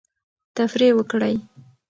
تفریح 0.55 0.91
وکړئ. 0.97 1.35